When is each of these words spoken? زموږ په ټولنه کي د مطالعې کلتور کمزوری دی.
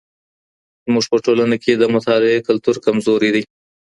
زموږ 0.85 1.05
په 1.11 1.17
ټولنه 1.25 1.55
کي 1.63 1.71
د 1.77 1.83
مطالعې 1.95 2.45
کلتور 2.47 2.75
کمزوری 2.85 3.29
دی. 3.35 3.43